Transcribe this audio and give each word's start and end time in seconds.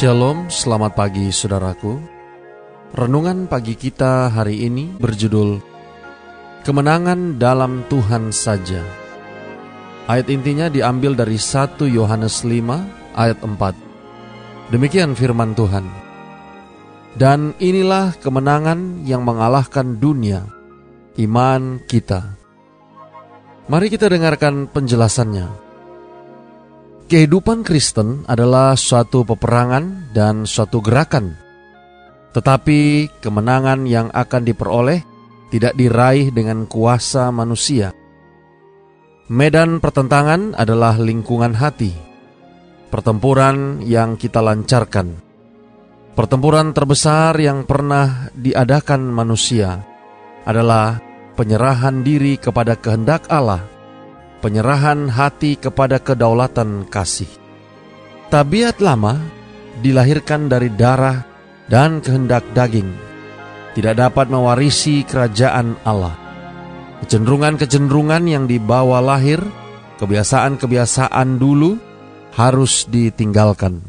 Shalom, 0.00 0.48
selamat 0.48 0.96
pagi 0.96 1.28
saudaraku. 1.28 2.00
Renungan 2.96 3.44
pagi 3.44 3.76
kita 3.76 4.32
hari 4.32 4.64
ini 4.64 4.96
berjudul 4.96 5.60
Kemenangan 6.64 7.36
dalam 7.36 7.84
Tuhan 7.84 8.32
saja. 8.32 8.80
Ayat 10.08 10.32
intinya 10.32 10.72
diambil 10.72 11.12
dari 11.12 11.36
1 11.36 11.84
Yohanes 11.84 12.48
5 12.48 13.12
ayat 13.12 13.44
4. 13.44 14.72
Demikian 14.72 15.12
firman 15.12 15.52
Tuhan. 15.52 15.84
Dan 17.12 17.52
inilah 17.60 18.16
kemenangan 18.24 19.04
yang 19.04 19.20
mengalahkan 19.20 20.00
dunia, 20.00 20.48
iman 21.20 21.76
kita. 21.84 22.40
Mari 23.68 23.92
kita 23.92 24.08
dengarkan 24.08 24.64
penjelasannya. 24.64 25.69
Kehidupan 27.10 27.66
Kristen 27.66 28.22
adalah 28.30 28.78
suatu 28.78 29.26
peperangan 29.26 30.14
dan 30.14 30.46
suatu 30.46 30.78
gerakan, 30.78 31.34
tetapi 32.30 33.10
kemenangan 33.18 33.82
yang 33.82 34.14
akan 34.14 34.46
diperoleh 34.46 35.02
tidak 35.50 35.74
diraih 35.74 36.30
dengan 36.30 36.70
kuasa 36.70 37.34
manusia. 37.34 37.90
Medan 39.26 39.82
pertentangan 39.82 40.54
adalah 40.54 41.02
lingkungan 41.02 41.50
hati, 41.58 41.90
pertempuran 42.94 43.82
yang 43.82 44.14
kita 44.14 44.38
lancarkan, 44.38 45.18
pertempuran 46.14 46.70
terbesar 46.70 47.34
yang 47.42 47.66
pernah 47.66 48.30
diadakan 48.38 49.10
manusia 49.10 49.82
adalah 50.46 51.02
penyerahan 51.34 52.06
diri 52.06 52.38
kepada 52.38 52.78
kehendak 52.78 53.26
Allah 53.26 53.79
penyerahan 54.40 55.12
hati 55.12 55.60
kepada 55.60 56.00
kedaulatan 56.00 56.88
kasih. 56.88 57.28
Tabiat 58.32 58.80
lama 58.80 59.20
dilahirkan 59.84 60.48
dari 60.48 60.72
darah 60.72 61.22
dan 61.70 62.02
kehendak 62.02 62.42
daging, 62.56 62.90
tidak 63.76 64.00
dapat 64.00 64.26
mewarisi 64.32 65.06
kerajaan 65.06 65.78
Allah. 65.86 66.16
Kecenderungan-kecenderungan 67.04 68.22
yang 68.28 68.44
dibawa 68.44 69.00
lahir, 69.00 69.40
kebiasaan-kebiasaan 70.02 71.40
dulu 71.40 71.78
harus 72.36 72.84
ditinggalkan. 72.88 73.80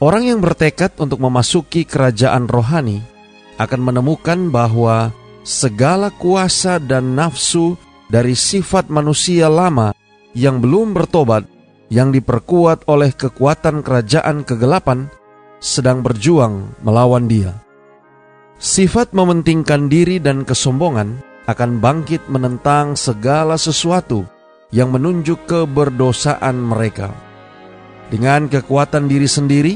Orang 0.00 0.24
yang 0.24 0.40
bertekad 0.40 0.96
untuk 0.96 1.20
memasuki 1.20 1.84
kerajaan 1.84 2.48
rohani 2.48 3.04
akan 3.60 3.80
menemukan 3.84 4.48
bahwa 4.48 5.12
segala 5.44 6.08
kuasa 6.08 6.80
dan 6.80 7.12
nafsu 7.12 7.76
dari 8.10 8.34
sifat 8.34 8.90
manusia 8.90 9.46
lama 9.46 9.94
yang 10.34 10.58
belum 10.58 10.92
bertobat, 10.92 11.46
yang 11.88 12.10
diperkuat 12.10 12.90
oleh 12.90 13.14
kekuatan 13.14 13.86
kerajaan 13.86 14.42
kegelapan, 14.42 15.06
sedang 15.62 16.02
berjuang 16.02 16.74
melawan 16.82 17.30
dia. 17.30 17.54
Sifat 18.60 19.14
mementingkan 19.16 19.88
diri 19.88 20.20
dan 20.20 20.44
kesombongan 20.44 21.22
akan 21.48 21.80
bangkit 21.80 22.28
menentang 22.28 22.98
segala 22.98 23.56
sesuatu 23.56 24.26
yang 24.74 24.92
menunjuk 24.92 25.48
keberdosaan 25.48 26.60
mereka. 26.60 27.14
Dengan 28.10 28.50
kekuatan 28.50 29.06
diri 29.06 29.30
sendiri, 29.30 29.74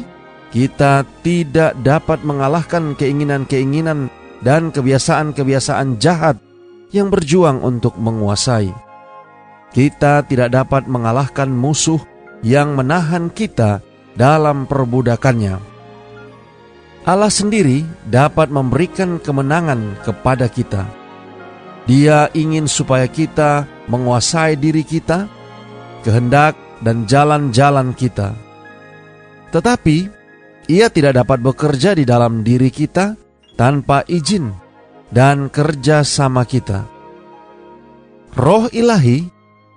kita 0.51 1.07
tidak 1.23 1.75
dapat 1.83 2.23
mengalahkan 2.23 2.95
keinginan-keinginan 2.99 4.11
dan 4.43 4.71
kebiasaan-kebiasaan 4.71 5.99
jahat 5.99 6.39
yang 6.95 7.11
berjuang 7.11 7.59
untuk 7.67 7.99
menguasai. 7.99 8.71
Kita 9.75 10.23
tidak 10.23 10.55
dapat 10.55 10.87
mengalahkan 10.87 11.51
musuh 11.51 11.99
yang 12.47 12.79
menahan 12.79 13.27
kita 13.35 13.83
dalam 14.15 14.71
perbudakannya. 14.71 15.59
Allah 17.03 17.29
sendiri 17.29 17.83
dapat 18.07 18.49
memberikan 18.55 19.19
kemenangan 19.19 19.99
kepada 20.07 20.47
kita. 20.47 20.87
Dia 21.85 22.31
ingin 22.33 22.71
supaya 22.71 23.11
kita 23.11 23.69
menguasai 23.91 24.57
diri 24.57 24.87
kita, 24.87 25.29
kehendak 26.07 26.57
dan 26.81 27.05
jalan-jalan 27.05 27.93
kita. 27.93 28.33
Tetapi, 29.53 30.09
ia 30.71 30.89
tidak 30.89 31.21
dapat 31.21 31.45
bekerja 31.45 31.93
di 31.93 32.09
dalam 32.09 32.41
diri 32.41 32.73
kita 32.73 33.19
tanpa 33.53 34.01
izin 34.09 34.64
dan 35.15 35.47
kerja 35.47 36.03
sama 36.03 36.43
kita. 36.43 36.91
Roh 38.35 38.67
ilahi 38.75 39.31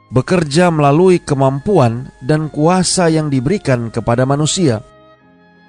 bekerja 0.09 0.73
melalui 0.73 1.21
kemampuan 1.21 2.09
dan 2.25 2.49
kuasa 2.49 3.05
yang 3.13 3.29
diberikan 3.29 3.93
kepada 3.93 4.25
manusia, 4.25 4.81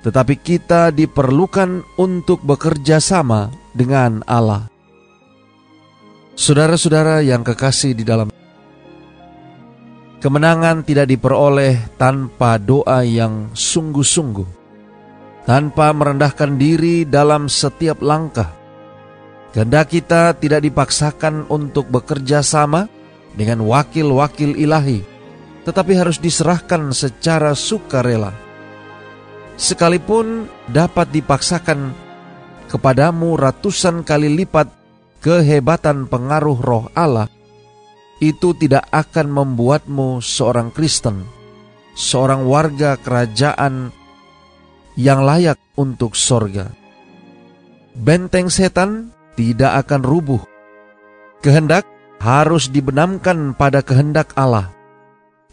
tetapi 0.00 0.40
kita 0.40 0.88
diperlukan 0.88 1.84
untuk 2.00 2.40
bekerja 2.40 2.96
sama 2.96 3.52
dengan 3.76 4.24
Allah. 4.24 4.72
Saudara-saudara 6.38 7.20
yang 7.20 7.44
kekasih 7.44 7.92
di 7.92 8.06
dalam 8.06 8.30
kemenangan 10.22 10.86
tidak 10.86 11.10
diperoleh 11.10 11.98
tanpa 11.98 12.56
doa 12.62 13.02
yang 13.02 13.50
sungguh-sungguh, 13.52 14.48
tanpa 15.44 15.90
merendahkan 15.90 16.56
diri 16.56 17.02
dalam 17.04 17.50
setiap 17.50 17.98
langkah, 18.00 18.57
Kehendak 19.48 19.96
kita 19.96 20.36
tidak 20.36 20.60
dipaksakan 20.60 21.48
untuk 21.48 21.88
bekerja 21.88 22.44
sama 22.44 22.84
dengan 23.32 23.64
wakil-wakil 23.64 24.52
ilahi, 24.54 25.00
tetapi 25.64 25.92
harus 25.96 26.20
diserahkan 26.20 26.92
secara 26.92 27.56
sukarela. 27.56 28.36
Sekalipun 29.58 30.46
dapat 30.68 31.10
dipaksakan 31.10 31.90
kepadamu 32.68 33.40
ratusan 33.40 34.04
kali 34.04 34.30
lipat 34.30 34.68
kehebatan 35.24 36.06
pengaruh 36.06 36.58
roh 36.60 36.84
Allah, 36.92 37.26
itu 38.20 38.54
tidak 38.54 38.86
akan 38.92 39.32
membuatmu 39.32 40.20
seorang 40.20 40.70
Kristen, 40.70 41.24
seorang 41.96 42.44
warga 42.44 43.00
kerajaan 43.00 43.90
yang 44.94 45.24
layak 45.24 45.58
untuk 45.74 46.14
sorga. 46.14 46.70
Benteng 47.98 48.46
setan 48.46 49.10
tidak 49.38 49.86
akan 49.86 50.02
rubuh. 50.02 50.42
Kehendak 51.38 51.86
harus 52.18 52.66
dibenamkan 52.66 53.54
pada 53.54 53.78
kehendak 53.86 54.34
Allah. 54.34 54.74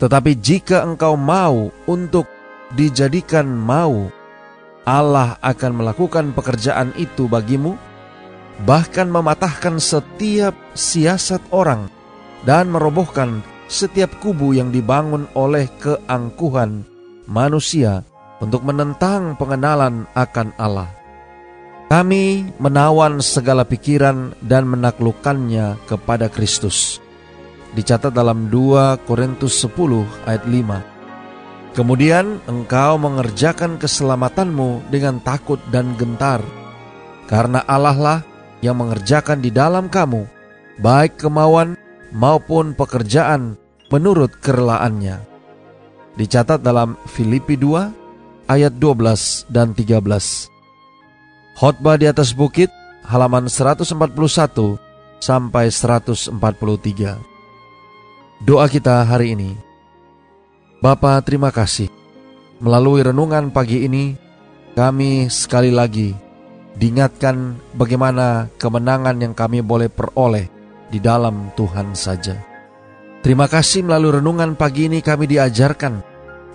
Tetapi 0.01 0.41
jika 0.41 0.81
engkau 0.81 1.13
mau 1.13 1.69
untuk 1.85 2.25
dijadikan 2.73 3.45
mau, 3.45 4.09
Allah 4.89 5.37
akan 5.45 5.85
melakukan 5.85 6.33
pekerjaan 6.33 6.97
itu 6.97 7.29
bagimu, 7.29 7.77
bahkan 8.65 9.05
mematahkan 9.05 9.77
setiap 9.77 10.57
siasat 10.73 11.45
orang 11.53 11.87
dan 12.43 12.73
merobohkan 12.73 13.45
setiap 13.69 14.17
kubu 14.17 14.57
yang 14.57 14.73
dibangun 14.73 15.29
oleh 15.37 15.69
keangkuhan 15.77 16.85
manusia 17.29 18.01
untuk 18.41 18.65
menentang 18.65 19.37
pengenalan 19.37 20.09
akan 20.17 20.53
Allah. 20.57 21.04
Kami 21.85 22.49
menawan 22.57 23.21
segala 23.21 23.61
pikiran 23.61 24.33
dan 24.41 24.65
menaklukkannya 24.65 25.77
kepada 25.85 26.33
Kristus. 26.33 26.97
Dicatat 27.77 28.09
dalam 28.09 28.49
2 28.49 29.05
Korintus 29.05 29.53
10 29.61 30.01
ayat 30.25 30.41
5. 30.49 31.77
Kemudian 31.77 32.41
engkau 32.49 32.97
mengerjakan 32.97 33.77
keselamatanmu 33.77 34.89
dengan 34.89 35.21
takut 35.21 35.61
dan 35.69 35.93
gentar, 35.99 36.41
karena 37.29 37.61
Allah 37.69 37.97
lah 37.99 38.19
yang 38.65 38.81
mengerjakan 38.81 39.43
di 39.43 39.53
dalam 39.53 39.85
kamu, 39.85 40.25
baik 40.81 41.21
kemauan 41.21 41.77
maupun 42.15 42.73
pekerjaan 42.73 43.61
menurut 43.93 44.33
kerelaannya. 44.41 45.21
Dicatat 46.17 46.63
dalam 46.65 46.97
Filipi 47.11 47.59
2 47.59 48.49
ayat 48.49 48.73
12 48.73 49.45
dan 49.51 49.75
13. 49.75 50.54
Khotbah 51.55 51.95
di 51.95 52.03
atas 52.03 52.35
bukit 52.35 52.67
halaman 53.07 53.47
141 53.47 53.95
sampai 55.23 55.71
143. 55.71 56.35
Doa 58.43 58.67
kita 58.67 59.07
hari 59.07 59.39
ini. 59.39 59.55
Bapa, 60.83 61.15
terima 61.23 61.55
kasih. 61.55 61.87
Melalui 62.59 63.07
renungan 63.07 63.55
pagi 63.55 63.87
ini, 63.87 64.19
kami 64.75 65.31
sekali 65.31 65.71
lagi 65.71 66.11
diingatkan 66.75 67.55
bagaimana 67.71 68.51
kemenangan 68.59 69.15
yang 69.23 69.31
kami 69.31 69.63
boleh 69.63 69.87
peroleh 69.87 70.51
di 70.91 70.99
dalam 70.99 71.55
Tuhan 71.55 71.95
saja. 71.95 72.35
Terima 73.23 73.47
kasih 73.47 73.87
melalui 73.87 74.19
renungan 74.19 74.59
pagi 74.59 74.91
ini 74.91 74.99
kami 74.99 75.23
diajarkan 75.23 76.03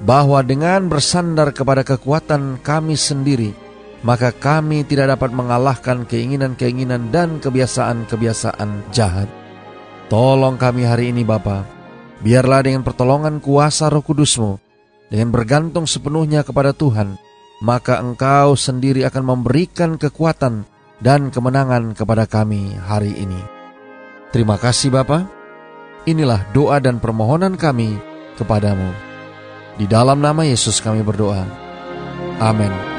bahwa 0.05 0.45
dengan 0.45 0.93
bersandar 0.93 1.57
kepada 1.57 1.89
kekuatan 1.89 2.61
kami 2.61 3.01
sendiri, 3.01 3.70
maka 4.01 4.33
kami 4.33 4.85
tidak 4.89 5.17
dapat 5.17 5.31
mengalahkan 5.33 6.09
keinginan-keinginan 6.09 7.13
dan 7.13 7.37
kebiasaan-kebiasaan 7.41 8.93
jahat. 8.93 9.29
Tolong 10.09 10.57
kami 10.57 10.89
hari 10.89 11.13
ini 11.13 11.23
Bapa, 11.23 11.63
biarlah 12.25 12.65
dengan 12.65 12.83
pertolongan 12.83 13.39
kuasa 13.39 13.93
roh 13.93 14.03
kudusmu, 14.03 14.59
dengan 15.13 15.31
bergantung 15.31 15.85
sepenuhnya 15.85 16.43
kepada 16.43 16.73
Tuhan, 16.73 17.21
maka 17.61 18.01
Engkau 18.01 18.57
sendiri 18.57 19.05
akan 19.05 19.37
memberikan 19.37 20.01
kekuatan 20.01 20.65
dan 20.99 21.29
kemenangan 21.29 21.93
kepada 21.93 22.25
kami 22.25 22.77
hari 22.77 23.13
ini. 23.17 23.41
Terima 24.33 24.57
kasih 24.57 24.95
Bapa. 24.95 25.29
Inilah 26.09 26.49
doa 26.57 26.81
dan 26.81 26.97
permohonan 26.97 27.61
kami 27.61 28.01
kepadamu. 28.41 28.89
Di 29.77 29.85
dalam 29.85 30.25
nama 30.25 30.43
Yesus 30.49 30.81
kami 30.81 31.05
berdoa. 31.05 31.45
Amin. 32.41 32.90